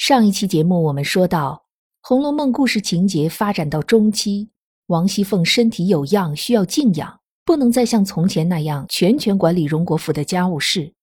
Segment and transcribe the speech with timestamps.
[0.00, 1.66] 上一期节目我们说到，
[2.08, 4.48] 《红楼梦》故事情节发展到中期，
[4.86, 10.94] 王熙凤身体有恙，需要静养，不能再像从前那样全权管理荣国府的家务事，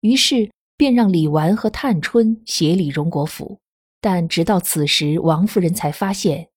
[0.00, 3.60] 于是便让李纨和探春协理荣国府。
[4.00, 6.48] 但直到此时，王夫人才发现，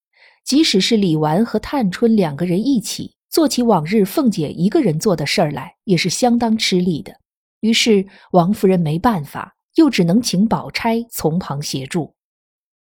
[0.46, 7.14] 即使是李纨和探春两个人一起做起往日凤姐一个人做的事儿来，也是相当吃力的。
[7.60, 9.58] 于是王夫人没办法。
[9.80, 12.14] 又只能请宝钗从旁协助。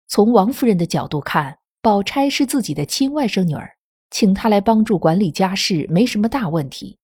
[0.08, 3.68] 从王夫人的角度看，宝钗是自己的亲外甥女儿，
[4.12, 7.00] 请她来帮助管理家事没什么大问题。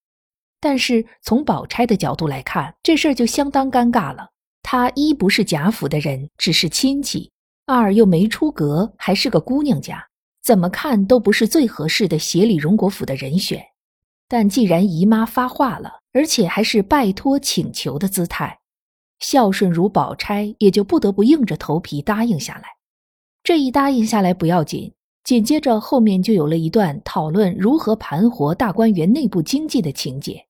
[0.59, 4.29] 但是从宝钗的角度来看，这事儿就相当尴尬了。
[4.61, 7.31] 她一不是贾府的人，只是亲戚；
[7.65, 10.05] 二又没出阁，还是个姑娘家，
[10.43, 13.65] 怎么看都不是最合适的协理荣国府的人选。
[14.27, 18.58] 但既然姨妈发话了，而且还是拜托请求的姿态。
[19.19, 22.63] 孝顺如宝钗，也就不得不硬着头皮答应下来。
[23.43, 24.91] 这一答应下来不要紧，
[25.23, 30.45] 紧接着后面就有了一段讨论如何盘活大观园内部经济的情节。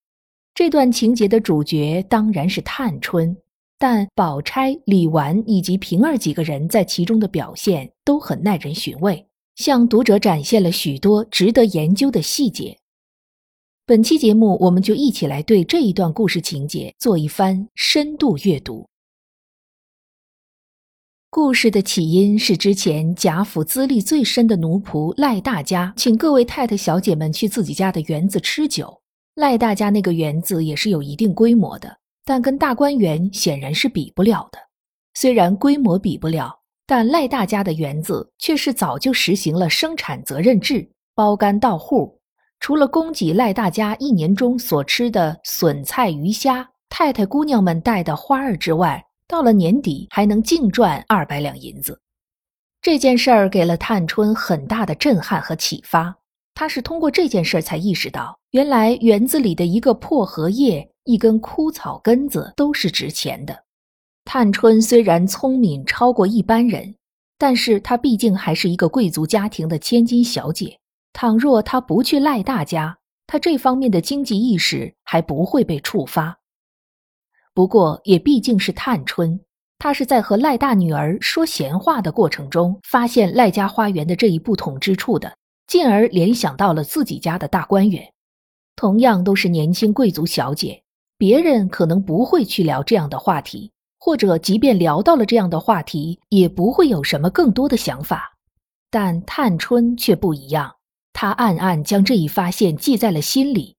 [0.53, 3.35] 这段情节的主角当然是探春，
[3.77, 9.25] 但宝钗、李纨以及平儿几个人在其中的表现都很耐人寻味，
[9.55, 12.77] 向读者展现了许多值得研究的细节。
[13.89, 18.87] 本期节目，我们就一起来对这一段故事情节做一番深度阅读。
[21.31, 28.95] 故事的起因是之前贾府资历最深的奴仆赖大家请各位太太小姐们去自己家的园子吃酒。
[29.33, 34.59] 赖大家那个园子也是有一定规模的，但跟大观园显然是比不了的。
[35.15, 42.18] 虽然规模比不了，但赖大家的园子却是早就实行了生产责任制，包干到户。
[42.59, 51.99] 除了供给赖大家一年中所吃的笋菜鱼虾，太太姑娘们带的花儿之外，到了年底还能净赚二百两银子。
[52.81, 56.15] 这件事儿给了探春很大的震撼和启发。
[56.53, 63.63] 她是通过这件事儿才意识到，原来园子里的一个破荷叶、一根枯草根子都是值钱的。
[64.25, 66.95] 探春虽然聪明超过一般人，
[67.37, 70.78] 但是她毕竟还是一个贵族家庭的千金小姐。
[71.13, 72.97] 倘若他不去赖大家，
[73.27, 76.39] 他这方面的经济意识还不会被触发。
[77.53, 79.39] 不过也毕竟是探春，
[79.79, 85.35] 她是在和赖大女儿说闲话的过程中，发现赖家花园的这一不同之处的，
[85.67, 88.03] 进而联想到了自己家的大观园。
[88.75, 90.81] 同样都是年轻贵族小姐，
[91.17, 98.37] 别人可能不会去聊这样的话题，或者即便聊到了这样的话题，也不会有什么更多的想法。
[98.89, 100.73] 但探春却不一样。
[101.21, 103.75] 他暗暗将这一发现记在了心里，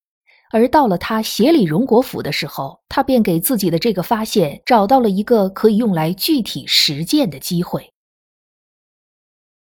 [0.52, 7.90] 而到了他协理荣国府的时候，他便给自己的这个发现找到了一个可以用来具体实践的机会。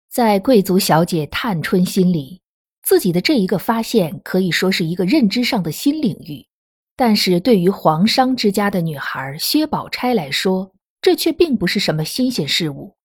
[0.09, 2.40] 在贵族小姐探春心里，
[2.81, 6.47] 自己的这一个发现可以说是一个认知上的新领域，
[6.96, 10.72] 但是对于皇商之家的女孩薛宝钗来说，
[11.02, 12.96] 这却并不是什么新鲜事物。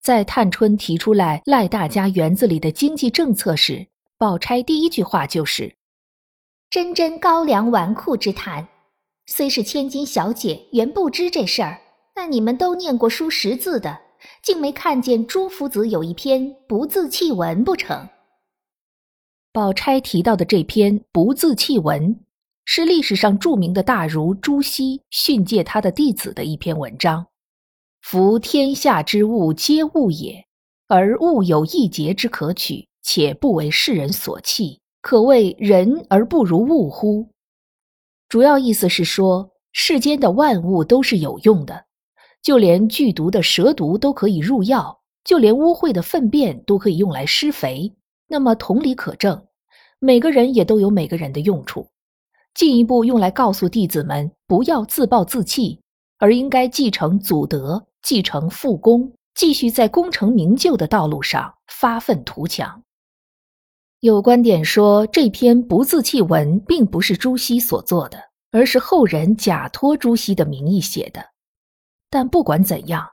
[0.00, 3.86] 在探春提出来赖大家园子里的经济政策时，
[4.18, 5.76] 宝钗第一句话就是
[6.70, 8.66] ：“真真高粱纨绔之谈，
[9.26, 11.82] 虽是千金小姐，原不知这事儿。
[12.14, 14.00] 但你们都念过书识字的，
[14.42, 18.08] 竟没看见朱夫子有一篇《不自弃文》不成？”
[19.52, 22.14] 宝钗提到的这篇《不自弃文》，
[22.64, 27.26] 是历史上著名的大儒朱熹训诫他的弟子的一篇文章。
[28.00, 30.46] 夫天下之物皆物也，
[30.88, 32.88] 而物有一节之可取。
[33.06, 37.28] 且不为世人所弃，可谓人而不如物乎？
[38.28, 41.84] 主要意思是说，世间的万物都是有用的，
[42.42, 47.94] 就连剧毒的蛇毒都可以入药，就连污秽的粪便都可以用来施肥。
[48.26, 49.46] 那么同理可证，
[50.00, 51.86] 每个人也都有每个人的用处。
[52.54, 55.80] 进一步用来告诉弟子们，不要自暴自弃，
[56.18, 62.82] 而应该继承祖德，继承父功，继续在功成名就的道路上发愤图强。
[64.00, 68.18] 有观点说，这篇不自弃文并不是朱熹所作的，
[68.52, 71.24] 而是后人假托朱熹的名义写的。
[72.10, 73.08] 但不管怎样，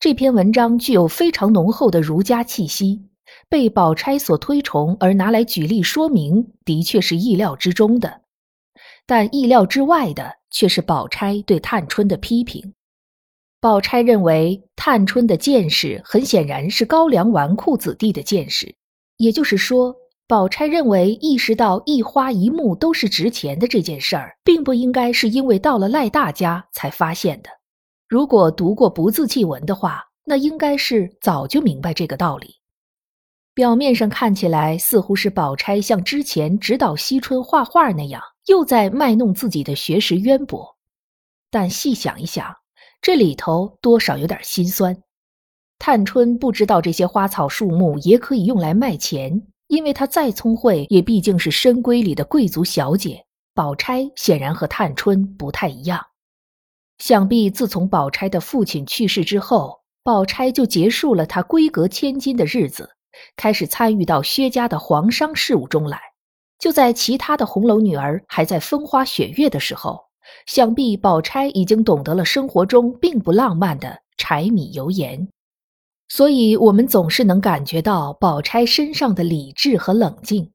[0.00, 3.02] 这篇文章具有非常浓厚的儒家气息，
[3.50, 8.22] 被宝钗所推崇而拿来举例说明，的确是意料之中的。
[9.06, 12.72] 但意料之外的却是宝钗对探春的批评。
[13.60, 18.74] 宝钗认为探春的见识很显然是高粱纨绔子弟的见识，
[19.18, 19.94] 也就是说，
[20.26, 27.50] 宝钗认为意识到一花一木都是值钱的这件事儿，并不应该是因为到了赖大家才发现的。
[28.08, 32.54] 如果读过不字记文的话，那应该是早就明白这个道理。
[33.52, 40.74] 表面上看起来似乎是宝钗像之前指导惜春画画那样，又在卖弄自己的学识渊博，
[41.50, 42.56] 但细想一想，
[43.02, 44.96] 这里头多少有点心酸。
[45.78, 53.24] 探春不知道这些花草树木也可以用来卖钱，因为她再聪慧，也毕竟是深闺里的贵族小姐。
[53.54, 56.04] 宝钗显然和探春不太一样。
[56.98, 62.90] 想必自从宝钗的父亲去世之后，宝钗就结束了她闺阁千金的日子，
[63.36, 66.00] 开始参与到薛家的皇商事务中来。
[66.58, 70.00] 就在其他的红楼女儿还在风花雪月的时候，
[70.46, 75.28] 想必宝钗已经懂得了生活中并不浪漫的柴米油盐，
[76.08, 80.52] 所以我们总是能感觉到宝钗身上的理智和冷静。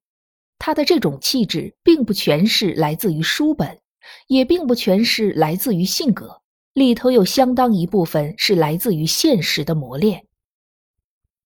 [0.57, 3.79] 她的这种气质，并不全是来自于书本。
[4.27, 6.41] 也并不全是来自于性格，
[6.73, 10.25] 里头有相当一部分是来自于现实的磨练。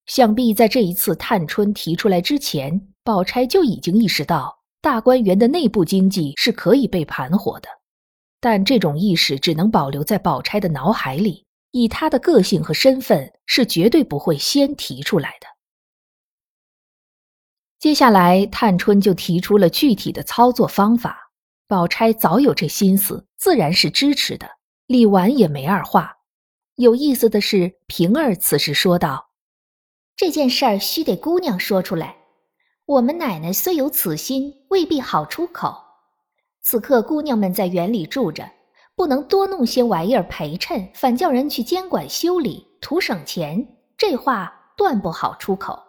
[0.06, 7.68] 想必在这一次探春提出来之前，宝钗就已经意识到大观园的内部经济是可以被盘活的，
[8.40, 15.48] 但这种意识只能保留在宝钗的脑海里，以她的个性和身份是绝对不会先提出来的。
[17.80, 21.32] 接下来，探春就提出了具体的操作方法。
[21.68, 24.48] 宝钗早有这心思，自然是支持的。
[24.86, 26.20] 李纨也没二话。
[26.76, 29.32] 有意思的是，平儿此时说道
[30.16, 32.16] ：“这件事儿须得姑娘说出来。
[32.86, 35.76] 我们奶奶虽有此心，未必好出口。
[36.62, 38.50] 此刻姑娘们在园里住着，
[38.96, 43.68] 不能多弄些玩意儿陪衬，反叫人去监管修理，图省钱。
[43.98, 45.80] 这话断不好出口。”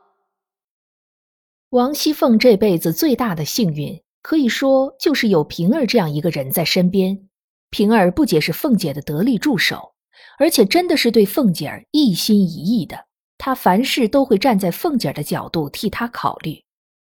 [1.71, 4.01] 王熙凤这辈子最大的幸运。
[4.23, 7.29] 可以说，就是有平儿这样一个人在身边。
[7.69, 9.93] 平儿不仅是凤姐的得力助手，
[10.39, 13.05] 而且真的是对凤姐儿一心一意的。
[13.37, 16.65] 她凡事都会站在凤姐儿的角度替她考虑。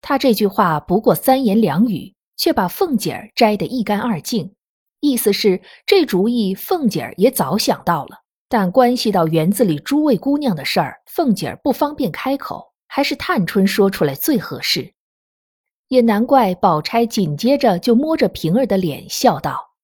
[0.01, 4.54] 她这句话不过三言两语，却把凤姐儿摘得一干二净。
[5.05, 8.17] 意思是这主意凤姐儿也早想到了，
[8.49, 14.93] 但关系到园子里诸位姑娘的事儿，凤姐儿不方便开口，还是探春说出来最合适。
[15.89, 19.75] 也难怪，宝钗紧接着就摸着平儿的脸笑道：“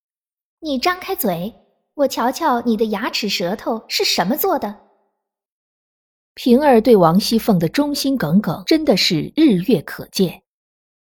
[0.60, 1.54] 你张开嘴，
[1.94, 4.76] 我瞧瞧你的牙齿舌头是什么做的。”
[6.34, 10.32] 平儿对王熙凤的忠心耿耿，真的是日月可见。《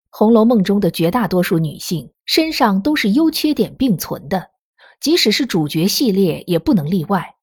[0.09, 4.51] 红楼梦》中的绝大多数女性身上都是优缺点并存的，
[5.01, 7.35] 即使是主角系列也不能例外。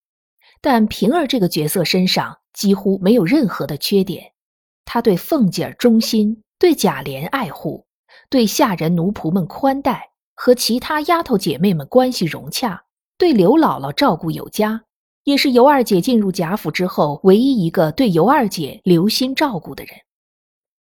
[0.61, 4.33] 但平儿这个角色身上几乎没有任何的缺点，
[4.85, 6.41] 她对凤姐儿忠心。
[6.57, 7.85] 对贾琏爱护，
[8.31, 12.85] 对下人奴仆们宽待，和其他丫头姐妹们关系融洽，
[13.19, 14.81] 对刘姥姥照顾有加，
[15.25, 19.95] 也是尤二姐进入贾府之后唯一一个对尤二姐留心照顾的人。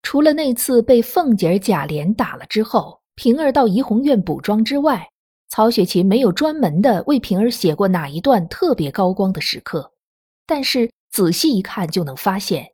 [0.03, 5.11] 除了那次被凤姐儿、贾琏打了之后，平儿到怡红院补妆之外，
[5.49, 9.93] 曹雪芹没有专门的为平儿写过哪一段特别高光的时刻。
[10.47, 12.65] 但是仔细一看就能发现，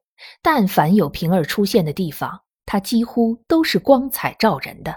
[0.43, 2.43] 但凡有平儿出现的地方。
[2.67, 4.95] 他几乎都是光彩照人的。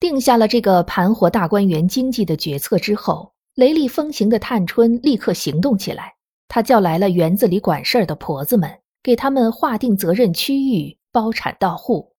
[0.00, 6.14] 定下了这个盘活大观园经济的决策之后，雷厉风行的探春立刻行动起来。
[6.48, 12.13] 她叫来了园子里管事儿的婆子们，给他们划定责任区域，包产到户。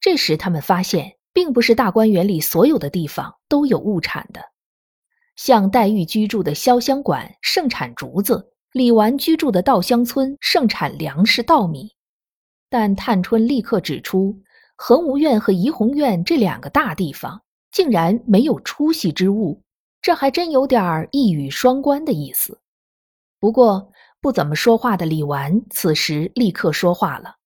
[0.00, 4.40] 这时，他们发现，并不是大观园里所有的地方都有物产的。
[5.36, 11.92] 像黛玉居住的潇湘馆盛产竹子，李纨居住的稻香村盛产粮食稻米。
[12.68, 14.42] 但探春立刻指出，
[14.76, 17.40] 恒芜院和怡红院这两个大地方
[17.72, 19.62] 竟然没有出息之物，
[20.02, 22.60] 这还真有点儿一语双关的意思。
[23.40, 23.90] 不过
[24.20, 27.36] 不怎么说话的李纨此时立刻说话了，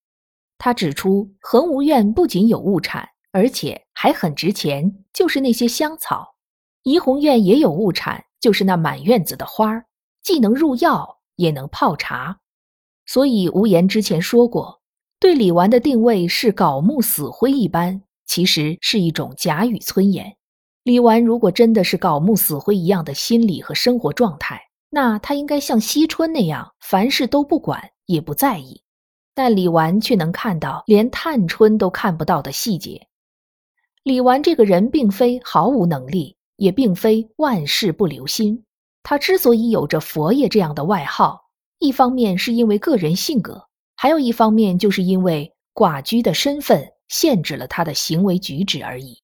[0.65, 6.37] 他指出恒芜院不仅有物产，而且还很值钱，就是那些香草；
[6.85, 9.87] 怡红院也有物产，就是那满院子的花儿，
[10.23, 12.39] 既能入药，也能泡茶。
[13.07, 14.81] 所以无言之前说过。
[15.19, 20.37] 对李纨的定位是槁木死灰一般，其实是一种假语村言。
[20.85, 28.81] 李纨如果真的是槁木死灰一样的心理和生活状态，那他应该像惜春那样，凡事都不管也不在意。
[29.35, 33.07] 但李纨却能看到连探春都看不到的细节。
[34.03, 38.65] 李纨这个人并非毫无能力，也并非万事不留心。
[39.03, 41.49] 他之所以有着“佛爷”这样的外号，
[41.79, 49.21] 一方面是因为个人性格，还有一方面就是因为寡居的身份限制了他的行为举止而已。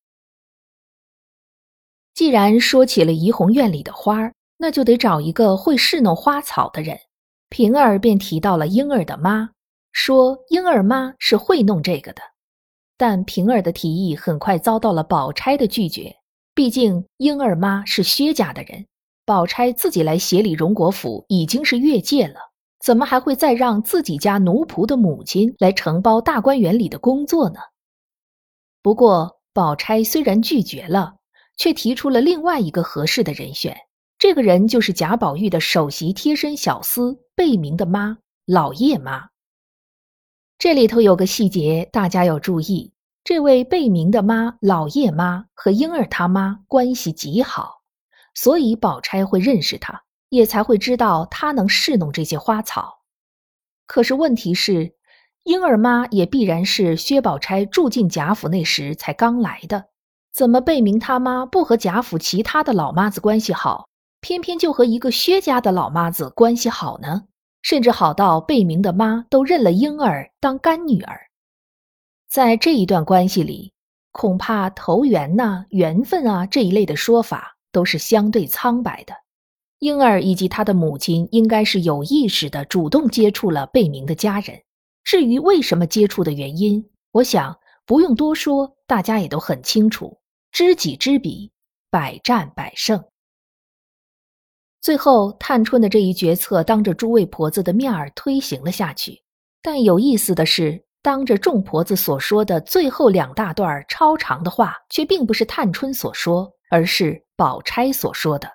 [2.15, 6.99] 既然说起了怡红院里的花儿，那就得找一个会侍弄花草的人。
[7.49, 9.51] 平儿便提到了婴儿的妈，
[10.01, 12.23] 说婴儿妈是会弄这个的。
[12.97, 16.15] 但平儿的提议很快遭到了宝钗的拒绝。
[16.55, 18.87] 毕竟婴儿妈是薛家的人，
[19.27, 22.37] 宝钗自己来协理荣国府已经是越界了，
[22.79, 27.59] 怎么还会再让自己家奴仆的母亲来承包大观园里的工作呢？
[28.81, 31.17] 不过，宝钗虽然拒绝了，
[31.57, 33.77] 却提出了另外一个合适的人选。
[34.17, 39.29] 这个人就是贾宝玉的首席贴身小厮贝明的妈老叶妈。
[40.59, 47.83] 这里头有个细节，大家要注意：这位贝明的妈老叶妈和婴儿他妈关系极好，
[48.35, 53.03] 所以宝钗会认识他，也才会知道他能侍弄这些花草。
[53.87, 54.95] 可是问题是，
[55.45, 59.85] 婴儿妈也必然是薛宝钗住进贾府那时才刚来的，
[60.33, 63.87] 怎么贝明他妈不和贾府其他的老妈子关系好？
[64.21, 67.27] 偏偏就和一个薛家的老妈子关系好呢，
[67.69, 71.21] 甚至好到贝明的妈都认了婴儿当干女儿。
[72.27, 73.75] 在这一段关系里，
[74.11, 79.13] 恐怕投缘呐、缘分啊这一类的说法都是相对苍白的。
[79.81, 84.59] 婴儿以及他的母亲应该是有意识的主动接触了贝明的家人。
[85.05, 90.17] 至于为什么接触的原因，我想不用多说，大家也都很清楚。
[90.53, 91.53] 知己知彼，
[91.91, 93.05] 百战百胜。
[94.89, 99.21] 最后，探春的这一决策当着诸位婆子的面儿推行了下去。
[99.61, 108.49] 但有意思的是，当着众婆子所说的最后两大段超长的话，却并不是探春所说，而是宝钗所说的。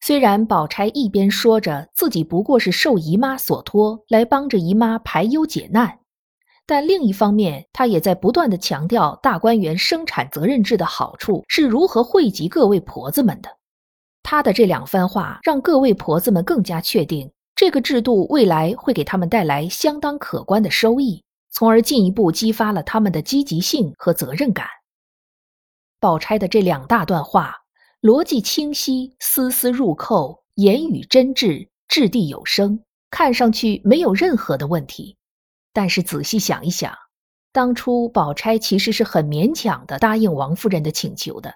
[0.00, 6.00] 虽然宝钗一边说着自己不过是受姨妈所托来帮着姨妈排忧解难，
[6.66, 13.48] 但另一方面，她也在不断的强调大观园生产责任制的好处是如何惠及各位婆子们的。
[14.24, 24.66] 他的这两番话，让各位婆子们更加确定，这个制度未来会给他们带来相当可观的收益，从而进一步激发了他们的积极性和责任感。
[26.00, 27.54] 宝钗的这两大段话，
[28.00, 35.16] 逻辑清晰，丝丝入扣，言语真挚，掷地有声，看上去没有任何的问题。
[35.74, 36.96] 但是仔细想一想，
[37.52, 41.54] 当初宝钗其实是很勉强的答应王夫人的请求的。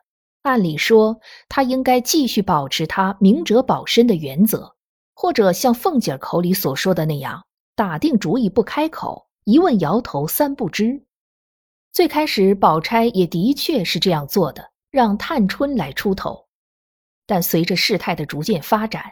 [0.49, 4.75] 按理说，他应该继续保持他明哲保身的原则，
[5.13, 7.45] 或者像凤姐口里所说的那样，
[7.77, 11.05] 打定主意不开口，一问摇头三不知。
[11.93, 16.47] 最开始，宝钗也的确是这样做的，让探春来出头。
[17.27, 19.05] 但随着事态的逐渐发展，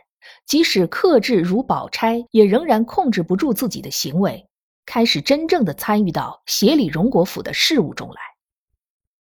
[0.47, 4.49] 即使克制如宝钗，也仍然控制不住自己的行为，
[4.87, 8.36] 开始真正的参与到协理荣国府的事务中来。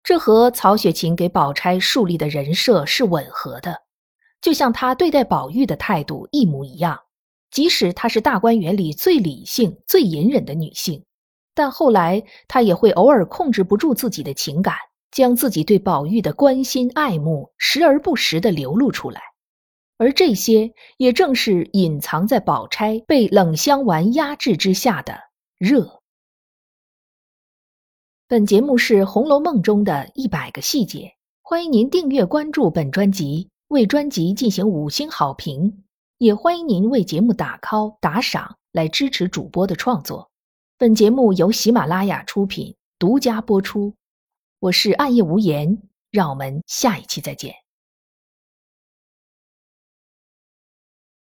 [0.08, 3.82] 这和曹雪芹给宝钗树立的人设是吻合的，
[4.40, 6.98] 就像他对待宝玉的态度一模一样。
[7.50, 11.04] 即使她是大观园里最理性、最隐忍的女性，
[11.54, 14.76] 但后来她也会偶尔控制不住自己的情感，
[15.10, 19.20] 将自己对宝玉的关心、爱慕时而不时的流露出来。
[19.98, 25.18] 而这些，也正是隐藏在宝钗被冷香丸压制之下的
[25.58, 25.97] 热。
[28.30, 35.82] 本节目是《红楼梦》中的一百个细节，欢迎您订阅关注本专辑，为专辑进行五星好评，
[36.18, 40.30] 也欢迎您为节目打 call 打赏来支持主播的创作。
[40.76, 43.94] 本节目由喜马拉雅出品，独家播出。
[44.60, 45.78] 我是暗夜无言，
[46.10, 47.54] 让我们下一期再见。